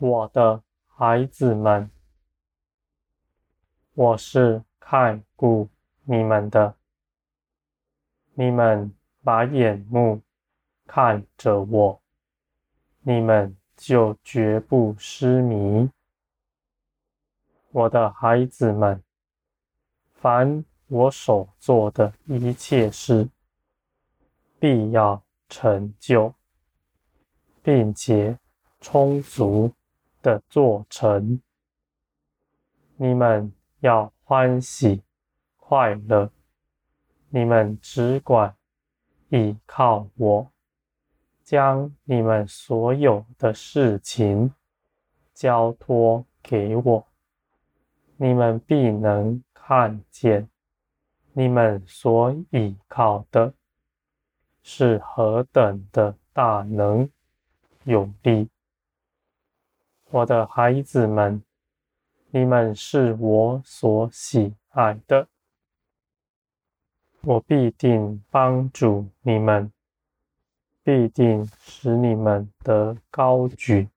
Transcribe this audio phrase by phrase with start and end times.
[0.00, 1.90] 我的孩子们，
[3.94, 5.68] 我是看顾
[6.04, 6.76] 你们的。
[8.34, 10.22] 你们把眼目
[10.86, 12.00] 看着我，
[13.00, 15.90] 你们就绝不失迷。
[17.72, 19.02] 我的孩子们，
[20.12, 23.28] 凡我所做的一切事，
[24.60, 26.32] 必要成就，
[27.64, 28.38] 并且
[28.80, 29.72] 充足
[30.28, 31.40] 的做成。
[32.96, 33.50] 你们
[33.80, 35.02] 要欢喜
[35.56, 36.30] 快乐，
[37.30, 38.54] 你们只管
[39.30, 40.52] 倚靠我，
[41.42, 44.52] 将你们所有的事情
[45.32, 47.06] 交托给我，
[48.18, 50.46] 你们必能看见，
[51.32, 53.54] 你们所倚靠的
[54.62, 57.08] 是何等的大能
[57.84, 58.50] 有力。
[60.10, 61.42] 我的孩子们，
[62.30, 65.28] 你们是我所喜爱的，
[67.20, 69.70] 我必定帮助你们，
[70.82, 73.90] 必定使你们得高举，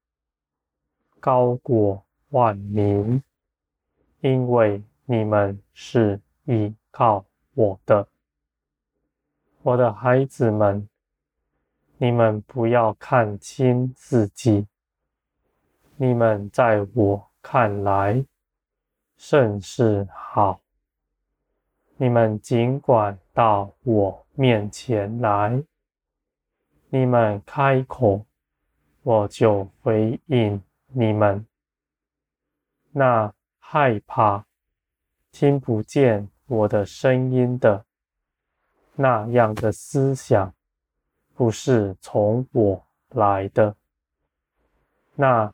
[1.21, 3.23] 高过万民，
[4.19, 7.23] 因为你们是倚靠
[7.53, 8.05] 我的。
[9.61, 10.89] 我的孩子们，
[11.97, 14.67] 你们不要看轻自己。
[16.01, 18.25] 你们在我看来
[19.17, 20.59] 甚是好，
[21.95, 25.63] 你们尽管到我面前来，
[26.89, 28.25] 你们开口，
[29.03, 31.45] 我就回应你们。
[32.89, 34.43] 那害怕
[35.31, 37.85] 听不见我的声音的
[38.95, 40.51] 那样的思想，
[41.35, 43.75] 不是从我来的。
[45.13, 45.53] 那。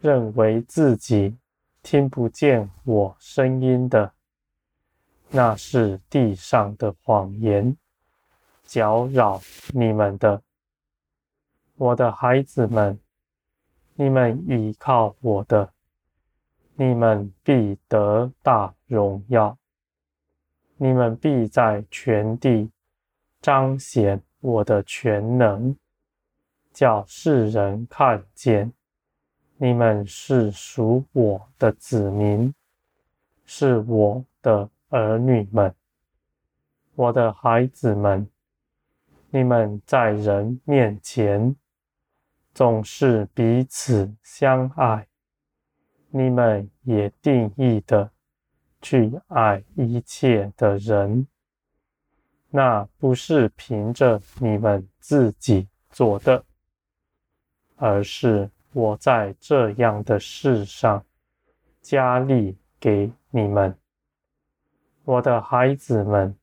[0.00, 1.36] 认为自己
[1.82, 4.12] 听不见我声音的，
[5.28, 7.76] 那是地上的谎言，
[8.64, 9.40] 搅扰
[9.74, 10.42] 你们的。
[11.76, 12.98] 我的孩子们，
[13.94, 15.72] 你们倚靠我的，
[16.76, 19.56] 你们必得大荣耀，
[20.76, 22.70] 你们必在全地
[23.42, 25.76] 彰显我的全能，
[26.72, 28.72] 叫世人看见。
[29.62, 32.54] 你们是属我的子民，
[33.44, 35.74] 是我的儿女们，
[36.94, 38.26] 我的孩子们。
[39.28, 41.54] 你们在人面前
[42.54, 45.06] 总是彼此相爱，
[46.08, 48.10] 你们也定义的
[48.80, 51.26] 去爱一切的人。
[52.48, 56.42] 那不是凭着你们自己做的，
[57.76, 58.50] 而是。
[58.72, 61.04] 我在这样的事上
[61.80, 63.76] 加力给你们，
[65.04, 66.36] 我的孩子们，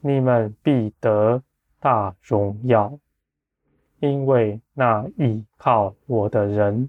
[0.00, 1.42] 你们必得
[1.78, 2.98] 大荣耀，
[3.98, 6.88] 因为那倚靠我的人，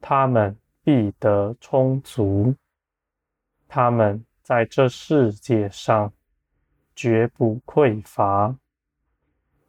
[0.00, 2.54] 他们必得充足，
[3.66, 6.12] 他们在这世界上
[6.94, 8.54] 绝不匮乏，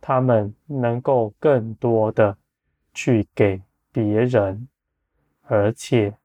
[0.02, 2.38] 他们能够更多的
[2.94, 3.62] 去给。
[3.96, 4.68] 别人，
[5.44, 6.18] 而且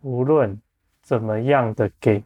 [0.00, 0.60] 无论
[1.02, 2.24] 怎么样的给，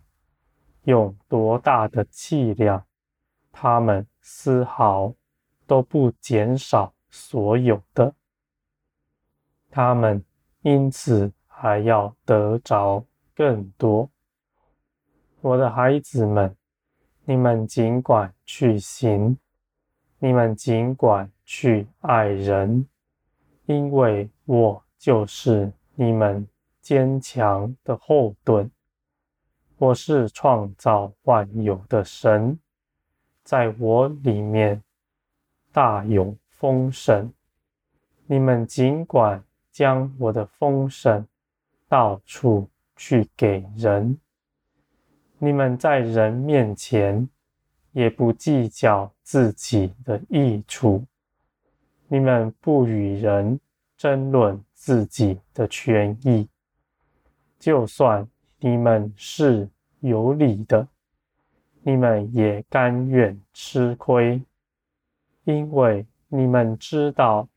[0.84, 2.82] 用多大的气量，
[3.52, 5.12] 他们丝毫
[5.66, 8.14] 都不减少所有的，
[9.70, 10.24] 他们
[10.62, 13.04] 因此还要得着
[13.34, 14.08] 更多。
[15.42, 16.56] 我的孩子们，
[17.26, 19.36] 你们尽管去行，
[20.18, 22.88] 你们尽管去爱人，
[23.66, 24.85] 因为我。
[25.06, 26.44] 就是你们
[26.82, 28.68] 坚强的后盾。
[29.78, 32.58] 我是创造万有的神，
[33.44, 34.82] 在我里面
[35.70, 37.32] 大有丰盛。
[38.26, 41.24] 你们尽管将我的丰盛
[41.86, 44.18] 到处去给人。
[45.38, 47.28] 你们在人面前
[47.92, 51.06] 也不计较自己的益处。
[52.08, 53.60] 你们不与人
[53.96, 54.62] 争论。
[54.78, 56.48] 自己的权益，
[57.58, 58.28] 就算
[58.60, 60.86] 你们是有理的，
[61.82, 64.40] 你们也甘愿吃亏，
[65.42, 67.48] 因为你们知道，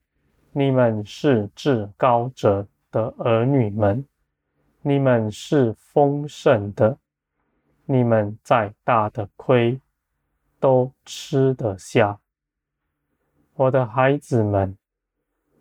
[0.54, 4.04] 你们是至高者的儿女们，
[4.82, 6.98] 你们是丰盛的，
[7.86, 9.80] 你们再大的亏
[10.60, 12.20] 都吃得下，
[13.54, 14.76] 我的孩子们。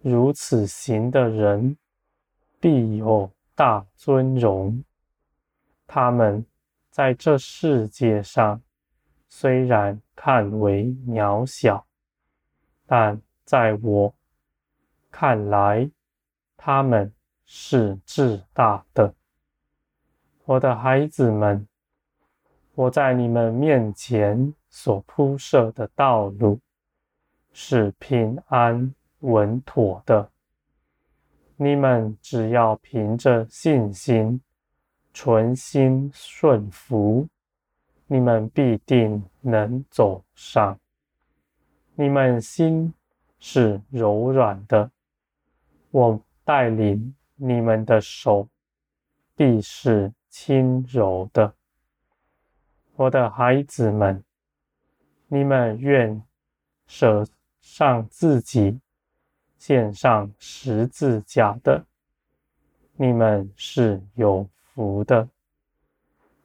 [0.00, 1.76] 如此行的人，
[2.60, 4.84] 必有大尊荣。
[5.86, 6.44] 他们
[6.90, 8.62] 在这世界上
[9.28, 11.86] 虽然看为渺小，
[12.86, 14.14] 但在我
[15.10, 15.90] 看来，
[16.56, 17.12] 他们
[17.44, 19.14] 是至大的。
[20.44, 21.66] 我的孩子们，
[22.74, 26.60] 我在你们面前所铺设的道路
[27.52, 30.30] 是平安稳妥的。
[31.56, 34.40] 你们只要凭着信心，
[35.12, 37.28] 存心顺服，
[38.06, 40.78] 你们必定能走上。
[41.94, 42.94] 你们心
[43.40, 44.90] 是柔软的，
[45.90, 48.48] 我带领你们的手
[49.34, 51.54] 必是轻柔的。
[52.94, 54.22] 我的孩子们，
[55.26, 56.22] 你们愿
[56.86, 57.26] 舍
[57.60, 58.80] 上自己，
[59.58, 61.84] 献上十字架的，
[62.96, 65.28] 你们是有福的。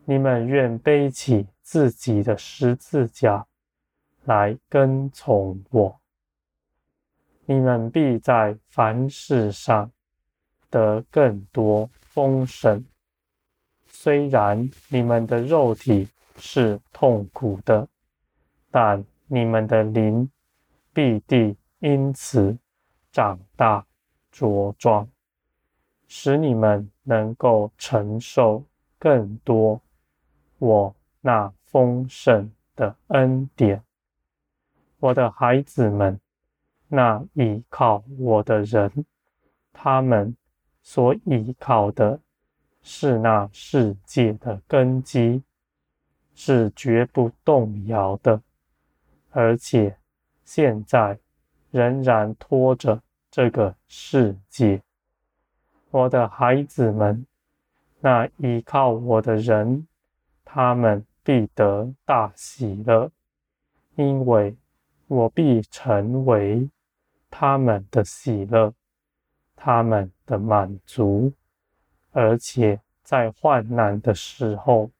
[0.05, 3.45] 你们愿背起自己的十字架
[4.25, 5.99] 来跟从我，
[7.45, 9.89] 你们必在凡事上
[10.69, 12.83] 得更多丰盛。
[13.87, 17.87] 虽然你们的肉体是痛苦的，
[18.71, 20.29] 但你们的灵
[20.91, 22.57] 必定因此
[23.13, 23.85] 长大
[24.33, 25.07] 茁壮，
[26.07, 28.65] 使你们能够承受
[28.97, 29.79] 更多
[30.57, 33.83] 我那丰盛的恩典。
[34.97, 36.19] 我的孩子们，
[36.87, 39.05] 那倚靠我的人，
[39.71, 40.35] 他们
[40.81, 42.19] 所倚靠的
[42.81, 45.43] 是那世界的根基，
[46.33, 48.41] 是绝不动摇的，
[49.29, 49.99] 而且
[50.43, 51.19] 现在。
[51.73, 54.79] 仍然拖着这个世界，
[55.89, 57.25] 我的孩子们，
[57.99, 59.87] 那依靠我的人，
[60.45, 63.09] 他们必得大喜乐，
[63.95, 64.55] 因为
[65.07, 66.69] 我必成为
[67.31, 68.71] 他们的喜乐，
[69.55, 71.33] 他们的满足，
[72.11, 74.91] 而且在患难的时候，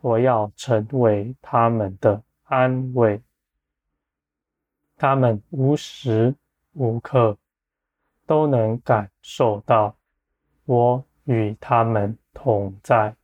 [0.00, 3.20] 我要成为他们的安慰。
[4.98, 6.34] 他们无时
[6.72, 7.38] 无刻
[8.26, 9.96] 都能感受到
[10.64, 13.14] 我与他们同在，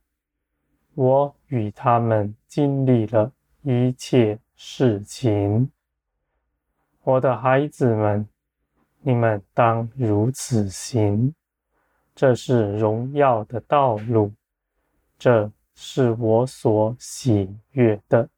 [0.93, 3.29] 我与他们经历了
[3.61, 5.69] 一切事情。
[7.03, 8.25] 我的孩子们，
[9.01, 11.35] 你们当如此行，
[12.15, 14.31] 这是荣耀的道路，
[15.19, 18.29] 这是我所喜悦的。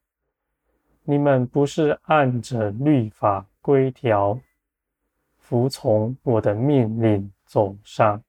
[1.10, 4.38] 你们不是按着律法规条
[5.38, 8.22] 服从我的命令走上，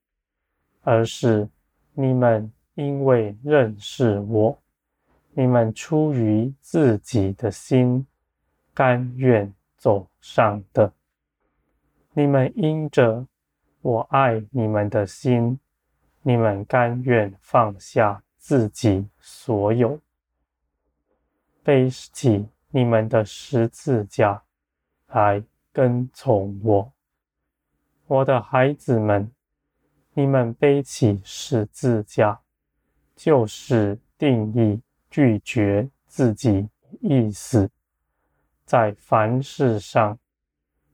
[0.82, 1.48] 而是
[1.92, 4.56] 你们因为认识我，
[5.32, 8.06] 你们出于自己的心，
[8.72, 10.93] 甘愿走上的。
[12.12, 13.26] 你们因着
[13.82, 15.58] 我爱你们的心，
[16.22, 19.98] 你们甘愿放下自己所有，
[21.64, 22.46] 背起。
[22.70, 24.43] 你们的十字架
[25.06, 26.93] 来跟从我，
[28.06, 29.31] 我的孩子们，
[30.13, 32.39] 你们背起十字架，
[33.17, 36.69] 就是定义拒绝自己
[37.01, 37.70] 意思，
[38.67, 40.19] 在凡事上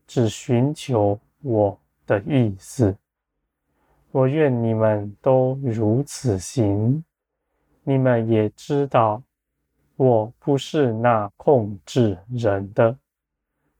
[0.06, 2.96] 只寻求我的意思。
[4.12, 7.04] 我愿你们都如此行，
[7.82, 9.20] 你们也知道。
[9.96, 12.98] 我不是那控制人的，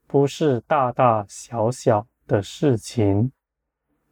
[0.07, 3.33] 不是大大小小的事情，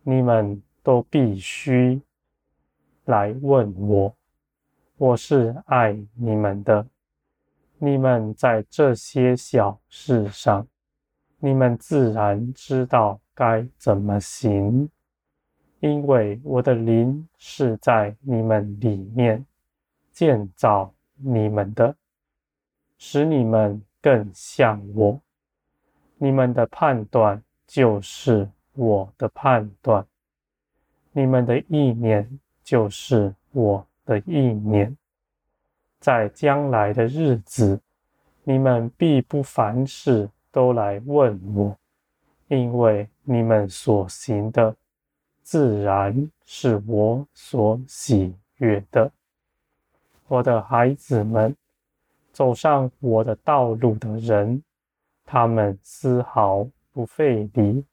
[0.03, 2.03] 你们都必须
[3.05, 4.13] 来问我。
[4.97, 6.85] 我是爱你们的，
[7.79, 10.67] 你们在这些小事上，
[11.39, 14.89] 你们自然知道该怎么行，
[15.79, 19.45] 因为我的灵是在你们里面
[20.11, 20.93] 建造
[21.25, 21.95] 你们的，
[22.99, 25.21] 使你们更像我。
[26.19, 30.07] 你们的判断就是我的判断，
[31.13, 34.97] 你们的意念就是我的意念。
[35.99, 37.81] 在将来的日子，
[38.45, 41.77] 你们必不凡事都来问我，
[42.49, 44.77] 因为你们所行的，
[45.43, 49.11] 自然是我所喜悦的。
[50.33, 51.55] 我的孩子们，
[52.33, 54.63] 走上我的道路的人，
[55.27, 57.85] 他们丝毫不费力，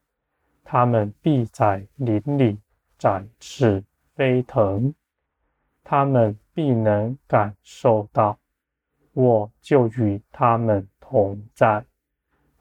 [0.63, 2.58] 他们必在林里
[2.98, 3.84] 展翅
[4.15, 4.93] 飞腾，
[5.84, 8.39] 他们必能感受到，
[9.12, 11.84] 我就与他们同在，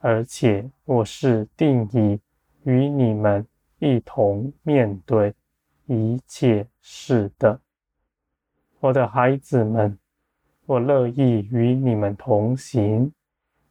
[0.01, 2.19] 而且我是定意
[2.65, 3.47] 与你们
[3.79, 5.33] 一同面对
[5.87, 7.61] 一切事的。
[8.81, 9.99] 我的孩子们，
[10.65, 13.13] 我乐意与你们同行，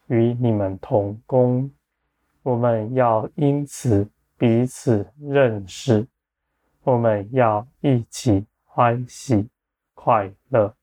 [0.07, 1.71] 与你们同工。
[2.43, 6.05] 我们要因此彼此认识，
[6.83, 9.47] 我们要一起欢喜
[9.93, 10.73] 快乐。